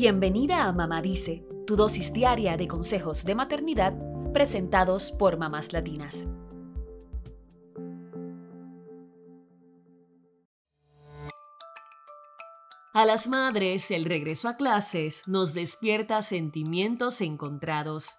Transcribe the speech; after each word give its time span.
Bienvenida 0.00 0.68
a 0.68 0.72
Mamá 0.72 1.02
Dice, 1.02 1.44
tu 1.66 1.74
dosis 1.74 2.12
diaria 2.12 2.56
de 2.56 2.68
consejos 2.68 3.24
de 3.24 3.34
maternidad 3.34 3.94
presentados 4.32 5.10
por 5.10 5.38
mamás 5.38 5.72
latinas. 5.72 6.28
A 12.92 13.04
las 13.06 13.26
madres, 13.26 13.90
el 13.90 14.04
regreso 14.04 14.48
a 14.48 14.56
clases 14.56 15.26
nos 15.26 15.52
despierta 15.52 16.22
sentimientos 16.22 17.20
encontrados. 17.20 18.14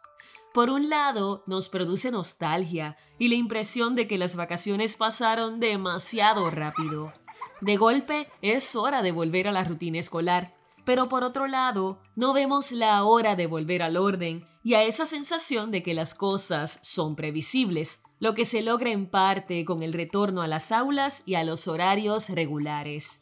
Por 0.53 0.69
un 0.69 0.89
lado, 0.89 1.45
nos 1.47 1.69
produce 1.69 2.11
nostalgia 2.11 2.97
y 3.17 3.29
la 3.29 3.35
impresión 3.35 3.95
de 3.95 4.05
que 4.05 4.17
las 4.17 4.35
vacaciones 4.35 4.97
pasaron 4.97 5.61
demasiado 5.61 6.51
rápido. 6.51 7.13
De 7.61 7.77
golpe, 7.77 8.27
es 8.41 8.75
hora 8.75 9.01
de 9.01 9.13
volver 9.13 9.47
a 9.47 9.53
la 9.53 9.63
rutina 9.63 9.97
escolar, 9.99 10.58
pero 10.89 11.07
por 11.07 11.23
otro 11.23 11.45
lado, 11.45 12.01
no 12.15 12.33
vemos 12.33 12.71
la 12.71 13.03
hora 13.03 13.35
de 13.35 13.45
volver 13.45 13.83
al 13.83 13.95
orden 13.95 14.47
y 14.63 14.73
a 14.73 14.81
esa 14.81 15.05
sensación 15.05 15.69
de 15.69 15.83
que 15.83 15.93
las 15.93 16.15
cosas 16.15 16.79
son 16.81 17.15
previsibles, 17.15 18.01
lo 18.17 18.33
que 18.33 18.43
se 18.43 18.63
logra 18.63 18.89
en 18.89 19.05
parte 19.07 19.65
con 19.65 19.83
el 19.83 19.93
retorno 19.93 20.41
a 20.41 20.47
las 20.47 20.71
aulas 20.71 21.21
y 21.27 21.35
a 21.35 21.43
los 21.43 21.67
horarios 21.67 22.29
regulares. 22.29 23.21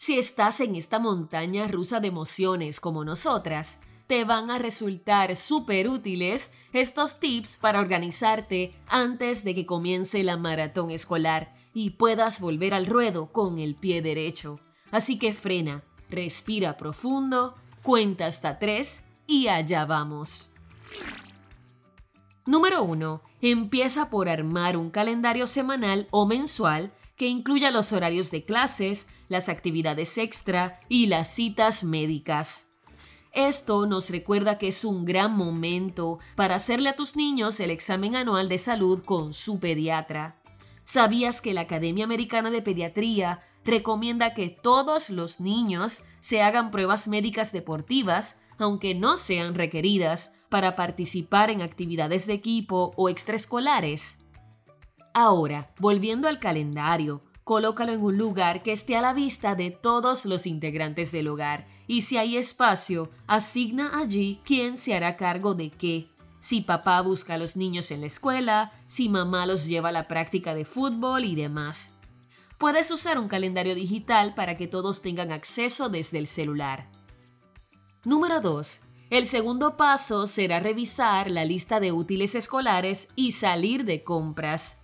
Si 0.00 0.18
estás 0.18 0.60
en 0.60 0.74
esta 0.74 0.98
montaña 0.98 1.68
rusa 1.68 2.00
de 2.00 2.08
emociones 2.08 2.80
como 2.80 3.04
nosotras, 3.04 3.80
te 4.08 4.24
van 4.24 4.50
a 4.50 4.58
resultar 4.58 5.36
súper 5.36 5.88
útiles 5.88 6.50
estos 6.72 7.20
tips 7.20 7.56
para 7.56 7.78
organizarte 7.78 8.74
antes 8.88 9.44
de 9.44 9.54
que 9.54 9.64
comience 9.64 10.24
la 10.24 10.36
maratón 10.36 10.90
escolar 10.90 11.54
y 11.72 11.90
puedas 11.90 12.40
volver 12.40 12.74
al 12.74 12.86
ruedo 12.86 13.30
con 13.30 13.60
el 13.60 13.76
pie 13.76 14.02
derecho. 14.02 14.58
Así 14.90 15.18
que 15.18 15.34
frena, 15.34 15.82
respira 16.08 16.76
profundo, 16.76 17.54
cuenta 17.82 18.26
hasta 18.26 18.58
tres 18.58 19.04
y 19.26 19.48
allá 19.48 19.84
vamos. 19.84 20.50
Número 22.46 22.82
1. 22.82 23.22
Empieza 23.42 24.08
por 24.08 24.28
armar 24.28 24.76
un 24.76 24.90
calendario 24.90 25.46
semanal 25.46 26.08
o 26.10 26.26
mensual 26.26 26.92
que 27.16 27.26
incluya 27.26 27.70
los 27.70 27.92
horarios 27.92 28.30
de 28.30 28.44
clases, 28.44 29.08
las 29.28 29.48
actividades 29.48 30.16
extra 30.16 30.80
y 30.88 31.06
las 31.06 31.28
citas 31.34 31.84
médicas. 31.84 32.68
Esto 33.32 33.86
nos 33.86 34.08
recuerda 34.08 34.56
que 34.56 34.68
es 34.68 34.84
un 34.84 35.04
gran 35.04 35.36
momento 35.36 36.18
para 36.36 36.54
hacerle 36.54 36.88
a 36.88 36.96
tus 36.96 37.16
niños 37.16 37.60
el 37.60 37.70
examen 37.70 38.16
anual 38.16 38.48
de 38.48 38.58
salud 38.58 39.04
con 39.04 39.34
su 39.34 39.60
pediatra. 39.60 40.40
¿Sabías 40.84 41.42
que 41.42 41.52
la 41.52 41.62
Academia 41.62 42.04
Americana 42.04 42.50
de 42.50 42.62
Pediatría 42.62 43.42
recomienda 43.64 44.34
que 44.34 44.48
todos 44.48 45.10
los 45.10 45.40
niños 45.40 46.02
se 46.20 46.42
hagan 46.42 46.70
pruebas 46.70 47.08
médicas 47.08 47.52
deportivas, 47.52 48.40
aunque 48.58 48.94
no 48.94 49.16
sean 49.16 49.54
requeridas, 49.54 50.34
para 50.48 50.76
participar 50.76 51.50
en 51.50 51.62
actividades 51.62 52.26
de 52.26 52.34
equipo 52.34 52.92
o 52.96 53.08
extraescolares? 53.08 54.18
Ahora, 55.14 55.72
volviendo 55.78 56.28
al 56.28 56.38
calendario, 56.38 57.22
colócalo 57.44 57.92
en 57.92 58.02
un 58.02 58.18
lugar 58.18 58.62
que 58.62 58.72
esté 58.72 58.96
a 58.96 59.00
la 59.00 59.12
vista 59.12 59.54
de 59.54 59.70
todos 59.70 60.24
los 60.24 60.46
integrantes 60.46 61.12
del 61.12 61.28
hogar 61.28 61.66
y 61.86 62.02
si 62.02 62.18
hay 62.18 62.36
espacio, 62.36 63.10
asigna 63.26 63.98
allí 63.98 64.40
quién 64.44 64.76
se 64.76 64.94
hará 64.94 65.16
cargo 65.16 65.54
de 65.54 65.70
qué. 65.70 66.08
Si 66.40 66.60
papá 66.60 67.00
busca 67.00 67.34
a 67.34 67.38
los 67.38 67.56
niños 67.56 67.90
en 67.90 68.02
la 68.02 68.06
escuela, 68.06 68.70
si 68.86 69.08
mamá 69.08 69.46
los 69.46 69.66
lleva 69.66 69.88
a 69.88 69.92
la 69.92 70.06
práctica 70.06 70.54
de 70.54 70.64
fútbol 70.64 71.24
y 71.24 71.34
demás. 71.34 71.97
Puedes 72.58 72.90
usar 72.90 73.20
un 73.20 73.28
calendario 73.28 73.76
digital 73.76 74.34
para 74.34 74.56
que 74.56 74.66
todos 74.66 75.00
tengan 75.00 75.30
acceso 75.30 75.88
desde 75.88 76.18
el 76.18 76.26
celular. 76.26 76.90
Número 78.04 78.40
2. 78.40 78.80
El 79.10 79.26
segundo 79.26 79.76
paso 79.76 80.26
será 80.26 80.58
revisar 80.58 81.30
la 81.30 81.44
lista 81.44 81.78
de 81.78 81.92
útiles 81.92 82.34
escolares 82.34 83.10
y 83.14 83.32
salir 83.32 83.84
de 83.84 84.02
compras. 84.02 84.78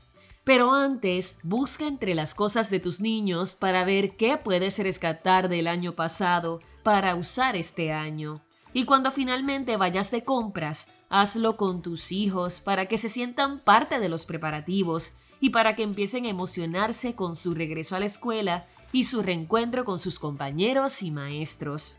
Pero 0.45 0.73
antes, 0.73 1.39
busca 1.43 1.87
entre 1.89 2.15
las 2.15 2.35
cosas 2.35 2.71
de 2.71 2.79
tus 2.79 3.01
niños 3.01 3.57
para 3.57 3.85
ver 3.85 4.17
qué 4.17 4.37
puedes 4.37 4.79
rescatar 4.79 5.49
del 5.49 5.67
año 5.67 5.97
pasado 5.97 6.61
para 6.85 7.17
usar 7.17 7.57
este 7.57 7.93
año. 7.93 8.45
Y 8.73 8.85
cuando 8.85 9.11
finalmente 9.11 9.77
vayas 9.77 10.13
de 10.13 10.23
compras, 10.23 10.93
hazlo 11.09 11.57
con 11.57 11.83
tus 11.83 12.13
hijos 12.13 12.61
para 12.61 12.87
que 12.87 12.99
se 12.99 13.09
sientan 13.09 13.59
parte 13.65 13.99
de 13.99 14.09
los 14.09 14.27
preparativos 14.27 15.13
y 15.45 15.51
para 15.51 15.77
que 15.77 15.83
empiecen 15.83 16.25
a 16.25 16.31
emocionarse 16.31 17.15
con 17.15 17.37
su 17.37 17.53
regreso 17.53 17.95
a 17.95 18.01
la 18.01 18.07
escuela 18.07 18.67
y 18.93 19.05
su 19.05 19.23
reencuentro 19.23 19.85
con 19.85 19.99
sus 19.99 20.19
compañeros 20.19 21.03
y 21.03 21.11
maestros. 21.11 21.97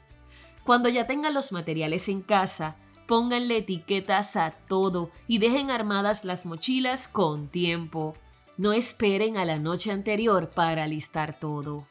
Cuando 0.63 0.89
ya 0.89 1.05
tengan 1.05 1.35
los 1.35 1.51
materiales 1.51 2.09
en 2.09 2.23
casa, 2.23 2.75
pónganle 3.05 3.57
etiquetas 3.57 4.35
a 4.35 4.49
todo 4.49 5.11
y 5.27 5.37
dejen 5.37 5.69
armadas 5.69 6.25
las 6.25 6.47
mochilas 6.47 7.07
con 7.07 7.47
tiempo. 7.47 8.15
No 8.57 8.73
esperen 8.73 9.37
a 9.37 9.45
la 9.45 9.59
noche 9.59 9.91
anterior 9.91 10.49
para 10.49 10.87
listar 10.87 11.39
todo. 11.39 11.85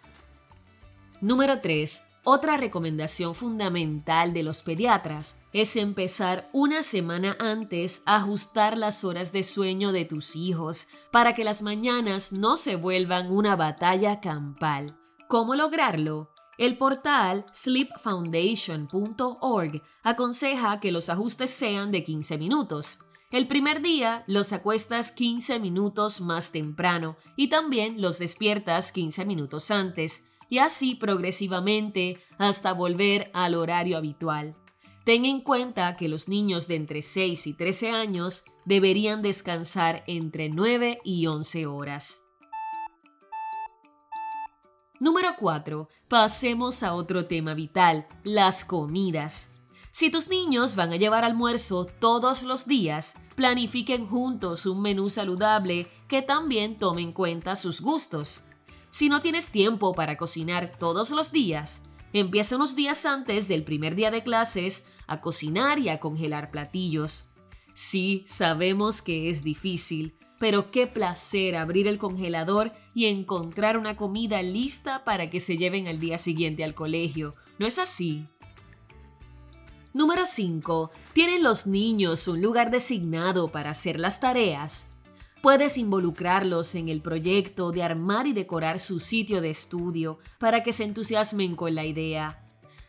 Número 1.20 1.60
3. 1.60 2.02
Otra 2.26 2.56
recomendación 2.56 3.34
fundamental 3.34 4.32
de 4.32 4.42
los 4.42 4.62
pediatras 4.62 5.38
es 5.52 5.76
empezar 5.76 6.48
una 6.54 6.82
semana 6.82 7.36
antes 7.38 8.02
a 8.06 8.16
ajustar 8.16 8.78
las 8.78 9.04
horas 9.04 9.30
de 9.30 9.42
sueño 9.42 9.92
de 9.92 10.06
tus 10.06 10.34
hijos 10.34 10.88
para 11.12 11.34
que 11.34 11.44
las 11.44 11.60
mañanas 11.60 12.32
no 12.32 12.56
se 12.56 12.76
vuelvan 12.76 13.30
una 13.30 13.56
batalla 13.56 14.22
campal. 14.22 14.98
¿Cómo 15.28 15.54
lograrlo? 15.54 16.30
El 16.56 16.78
portal 16.78 17.44
sleepfoundation.org 17.52 19.82
aconseja 20.02 20.80
que 20.80 20.92
los 20.92 21.10
ajustes 21.10 21.50
sean 21.50 21.90
de 21.90 22.04
15 22.04 22.38
minutos. 22.38 23.00
El 23.30 23.46
primer 23.48 23.82
día 23.82 24.24
los 24.26 24.54
acuestas 24.54 25.12
15 25.12 25.58
minutos 25.58 26.22
más 26.22 26.52
temprano 26.52 27.18
y 27.36 27.48
también 27.48 28.00
los 28.00 28.18
despiertas 28.18 28.92
15 28.92 29.26
minutos 29.26 29.70
antes, 29.70 30.30
y 30.48 30.58
así 30.58 30.94
progresivamente 30.94 32.18
hasta 32.38 32.72
volver 32.72 33.30
al 33.34 33.54
horario 33.54 33.96
habitual. 33.96 34.56
Ten 35.04 35.26
en 35.26 35.40
cuenta 35.40 35.94
que 35.94 36.08
los 36.08 36.28
niños 36.28 36.66
de 36.66 36.76
entre 36.76 37.02
6 37.02 37.46
y 37.46 37.54
13 37.54 37.90
años 37.90 38.44
deberían 38.64 39.20
descansar 39.20 40.02
entre 40.06 40.48
9 40.48 41.00
y 41.04 41.26
11 41.26 41.66
horas. 41.66 42.24
Número 44.98 45.34
4. 45.38 45.88
Pasemos 46.08 46.82
a 46.82 46.94
otro 46.94 47.26
tema 47.26 47.52
vital, 47.52 48.06
las 48.22 48.64
comidas. 48.64 49.50
Si 49.90 50.10
tus 50.10 50.28
niños 50.28 50.76
van 50.76 50.92
a 50.92 50.96
llevar 50.96 51.24
almuerzo 51.24 51.84
todos 51.84 52.42
los 52.42 52.66
días, 52.66 53.16
planifiquen 53.36 54.06
juntos 54.06 54.64
un 54.64 54.80
menú 54.80 55.10
saludable 55.10 55.88
que 56.08 56.22
también 56.22 56.78
tome 56.78 57.02
en 57.02 57.12
cuenta 57.12 57.56
sus 57.56 57.80
gustos. 57.80 58.42
Si 58.94 59.08
no 59.08 59.20
tienes 59.20 59.50
tiempo 59.50 59.92
para 59.92 60.16
cocinar 60.16 60.78
todos 60.78 61.10
los 61.10 61.32
días, 61.32 61.82
empieza 62.12 62.54
unos 62.54 62.76
días 62.76 63.04
antes 63.06 63.48
del 63.48 63.64
primer 63.64 63.96
día 63.96 64.12
de 64.12 64.22
clases 64.22 64.84
a 65.08 65.20
cocinar 65.20 65.80
y 65.80 65.88
a 65.88 65.98
congelar 65.98 66.52
platillos. 66.52 67.26
Sí, 67.72 68.22
sabemos 68.28 69.02
que 69.02 69.30
es 69.30 69.42
difícil, 69.42 70.14
pero 70.38 70.70
qué 70.70 70.86
placer 70.86 71.56
abrir 71.56 71.88
el 71.88 71.98
congelador 71.98 72.72
y 72.94 73.06
encontrar 73.06 73.78
una 73.78 73.96
comida 73.96 74.40
lista 74.42 75.02
para 75.02 75.28
que 75.28 75.40
se 75.40 75.56
lleven 75.56 75.88
al 75.88 75.98
día 75.98 76.18
siguiente 76.18 76.62
al 76.62 76.76
colegio. 76.76 77.34
¿No 77.58 77.66
es 77.66 77.80
así? 77.80 78.28
Número 79.92 80.24
5. 80.24 80.92
¿Tienen 81.14 81.42
los 81.42 81.66
niños 81.66 82.28
un 82.28 82.40
lugar 82.40 82.70
designado 82.70 83.50
para 83.50 83.70
hacer 83.70 83.98
las 83.98 84.20
tareas? 84.20 84.93
Puedes 85.44 85.76
involucrarlos 85.76 86.74
en 86.74 86.88
el 86.88 87.02
proyecto 87.02 87.70
de 87.70 87.82
armar 87.82 88.26
y 88.26 88.32
decorar 88.32 88.78
su 88.78 88.98
sitio 88.98 89.42
de 89.42 89.50
estudio 89.50 90.18
para 90.38 90.62
que 90.62 90.72
se 90.72 90.84
entusiasmen 90.84 91.54
con 91.54 91.74
la 91.74 91.84
idea. 91.84 92.42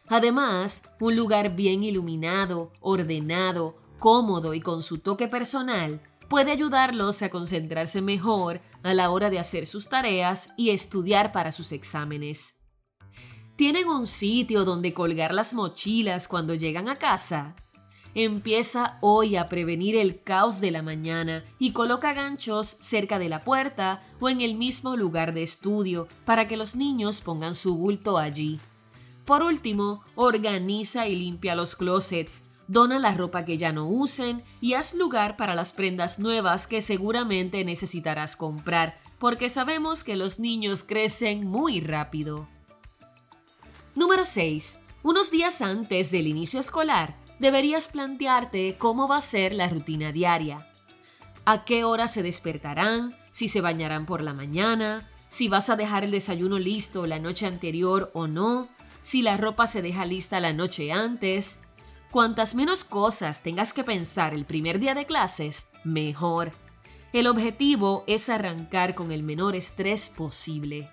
Además, 0.07 0.83
un 1.01 1.17
lugar 1.17 1.53
bien 1.57 1.83
iluminado, 1.83 2.71
ordenado, 2.79 3.75
cómodo 3.99 4.53
y 4.53 4.61
con 4.61 4.83
su 4.83 4.99
toque 4.99 5.27
personal 5.27 6.01
puede 6.29 6.53
ayudarlos 6.53 7.21
a 7.23 7.29
concentrarse 7.29 8.01
mejor 8.01 8.61
a 8.83 8.93
la 8.93 9.09
hora 9.09 9.29
de 9.29 9.39
hacer 9.39 9.67
sus 9.67 9.89
tareas 9.89 10.51
y 10.55 10.69
estudiar 10.69 11.33
para 11.33 11.51
sus 11.51 11.73
exámenes. 11.73 12.61
¿Tienen 13.57 13.89
un 13.89 14.07
sitio 14.07 14.63
donde 14.63 14.93
colgar 14.93 15.33
las 15.33 15.53
mochilas 15.53 16.29
cuando 16.29 16.53
llegan 16.53 16.87
a 16.87 16.99
casa? 16.99 17.57
Empieza 18.17 18.97
hoy 19.01 19.35
a 19.35 19.49
prevenir 19.49 19.97
el 19.97 20.21
caos 20.21 20.61
de 20.61 20.71
la 20.71 20.81
mañana 20.81 21.43
y 21.59 21.73
coloca 21.73 22.13
ganchos 22.13 22.77
cerca 22.79 23.19
de 23.19 23.27
la 23.27 23.43
puerta 23.43 24.03
o 24.21 24.29
en 24.29 24.39
el 24.39 24.55
mismo 24.55 24.95
lugar 24.95 25.33
de 25.33 25.43
estudio 25.43 26.07
para 26.23 26.47
que 26.47 26.55
los 26.55 26.77
niños 26.77 27.19
pongan 27.19 27.55
su 27.55 27.75
bulto 27.75 28.17
allí. 28.17 28.61
Por 29.25 29.43
último, 29.43 30.01
organiza 30.15 31.09
y 31.09 31.17
limpia 31.17 31.55
los 31.55 31.75
closets, 31.75 32.45
dona 32.69 32.99
la 32.99 33.13
ropa 33.13 33.43
que 33.43 33.57
ya 33.57 33.73
no 33.73 33.85
usen 33.85 34.45
y 34.61 34.75
haz 34.75 34.93
lugar 34.93 35.35
para 35.35 35.53
las 35.53 35.73
prendas 35.73 36.17
nuevas 36.17 36.67
que 36.67 36.79
seguramente 36.79 37.65
necesitarás 37.65 38.37
comprar, 38.37 38.97
porque 39.19 39.49
sabemos 39.49 40.05
que 40.05 40.15
los 40.15 40.39
niños 40.39 40.83
crecen 40.83 41.49
muy 41.49 41.81
rápido. 41.81 42.47
Número 43.93 44.23
6. 44.23 44.77
Unos 45.03 45.31
días 45.31 45.61
antes 45.61 46.11
del 46.11 46.27
inicio 46.27 46.61
escolar, 46.61 47.24
deberías 47.39 47.87
plantearte 47.87 48.77
cómo 48.77 49.07
va 49.07 49.17
a 49.17 49.21
ser 49.21 49.53
la 49.53 49.67
rutina 49.69 50.11
diaria. 50.11 50.69
A 51.45 51.63
qué 51.65 51.83
hora 51.83 52.07
se 52.07 52.23
despertarán, 52.23 53.15
si 53.31 53.49
se 53.49 53.61
bañarán 53.61 54.05
por 54.05 54.21
la 54.21 54.33
mañana, 54.33 55.09
si 55.27 55.47
vas 55.47 55.69
a 55.69 55.75
dejar 55.75 56.03
el 56.03 56.11
desayuno 56.11 56.59
listo 56.59 57.05
la 57.05 57.19
noche 57.19 57.45
anterior 57.45 58.11
o 58.13 58.27
no, 58.27 58.69
si 59.01 59.21
la 59.21 59.37
ropa 59.37 59.67
se 59.67 59.81
deja 59.81 60.05
lista 60.05 60.39
la 60.39 60.53
noche 60.53 60.91
antes. 60.91 61.59
Cuantas 62.11 62.55
menos 62.55 62.83
cosas 62.83 63.43
tengas 63.43 63.73
que 63.73 63.83
pensar 63.83 64.33
el 64.33 64.45
primer 64.45 64.79
día 64.79 64.95
de 64.95 65.05
clases, 65.05 65.67
mejor. 65.83 66.51
El 67.13 67.27
objetivo 67.27 68.03
es 68.07 68.29
arrancar 68.29 68.95
con 68.95 69.11
el 69.11 69.23
menor 69.23 69.55
estrés 69.55 70.09
posible. 70.09 70.89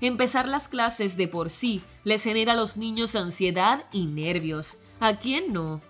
Empezar 0.00 0.48
las 0.48 0.68
clases 0.68 1.16
de 1.16 1.26
por 1.28 1.48
sí 1.48 1.82
les 2.04 2.24
genera 2.24 2.52
a 2.52 2.56
los 2.56 2.76
niños 2.76 3.16
ansiedad 3.16 3.84
y 3.92 4.06
nervios. 4.06 4.78
¿A 4.98 5.16
quién 5.16 5.52
no? 5.52 5.82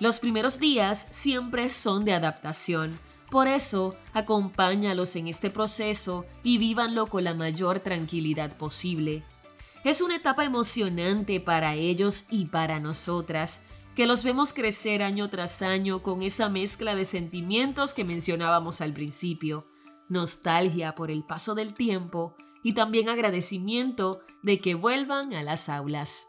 Los 0.00 0.20
primeros 0.20 0.58
días 0.58 1.08
siempre 1.10 1.68
son 1.68 2.04
de 2.04 2.14
adaptación. 2.14 2.98
Por 3.30 3.46
eso, 3.46 3.94
acompáñalos 4.14 5.16
en 5.16 5.28
este 5.28 5.50
proceso 5.50 6.24
y 6.42 6.56
vívanlo 6.56 7.08
con 7.08 7.24
la 7.24 7.34
mayor 7.34 7.80
tranquilidad 7.80 8.56
posible. 8.56 9.22
Es 9.84 10.00
una 10.00 10.16
etapa 10.16 10.44
emocionante 10.44 11.40
para 11.40 11.74
ellos 11.74 12.24
y 12.30 12.46
para 12.46 12.80
nosotras, 12.80 13.62
que 13.94 14.06
los 14.06 14.24
vemos 14.24 14.54
crecer 14.54 15.02
año 15.02 15.28
tras 15.28 15.60
año 15.60 16.02
con 16.02 16.22
esa 16.22 16.48
mezcla 16.48 16.94
de 16.94 17.04
sentimientos 17.04 17.92
que 17.92 18.04
mencionábamos 18.04 18.80
al 18.80 18.94
principio. 18.94 19.66
Nostalgia 20.08 20.94
por 20.94 21.10
el 21.10 21.22
paso 21.22 21.54
del 21.54 21.74
tiempo 21.74 22.34
y 22.62 22.72
también 22.72 23.10
agradecimiento 23.10 24.20
de 24.42 24.60
que 24.60 24.74
vuelvan 24.74 25.34
a 25.34 25.42
las 25.42 25.68
aulas. 25.68 26.28